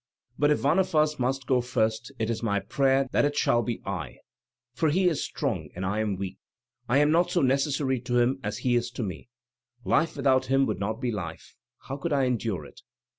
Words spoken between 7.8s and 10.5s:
to him as he is to me— life without